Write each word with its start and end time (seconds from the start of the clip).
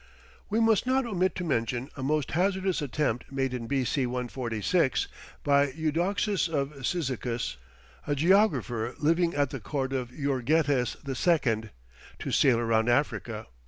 We 0.49 0.59
must 0.59 0.87
not 0.87 1.05
omit 1.05 1.35
to 1.35 1.43
mention 1.43 1.91
a 1.95 2.01
most 2.01 2.31
hazardous 2.31 2.81
attempt 2.81 3.31
made 3.31 3.53
in 3.53 3.67
B.C. 3.67 4.07
146, 4.07 5.07
by 5.43 5.73
Eudoxus 5.73 6.47
of 6.47 6.73
Cyzicus, 6.83 7.57
a 8.07 8.15
geographer 8.15 8.95
living 8.97 9.35
at 9.35 9.51
the 9.51 9.59
court 9.59 9.93
of 9.93 10.09
Euergetes 10.09 10.97
II, 11.07 11.69
to 12.17 12.31
sail 12.31 12.59
round 12.63 12.89
Africa. 12.89 13.45